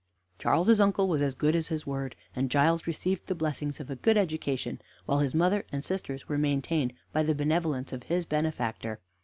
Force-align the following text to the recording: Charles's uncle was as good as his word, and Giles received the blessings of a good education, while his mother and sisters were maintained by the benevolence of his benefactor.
Charles's 0.39 0.81
uncle 0.81 1.07
was 1.07 1.21
as 1.21 1.35
good 1.35 1.55
as 1.55 1.67
his 1.67 1.85
word, 1.85 2.15
and 2.35 2.49
Giles 2.49 2.87
received 2.87 3.27
the 3.27 3.35
blessings 3.35 3.79
of 3.79 3.87
a 3.91 3.95
good 3.95 4.17
education, 4.17 4.81
while 5.05 5.19
his 5.19 5.35
mother 5.35 5.63
and 5.71 5.83
sisters 5.83 6.27
were 6.27 6.39
maintained 6.39 6.93
by 7.13 7.21
the 7.21 7.35
benevolence 7.35 7.93
of 7.93 8.01
his 8.01 8.25
benefactor. 8.25 8.99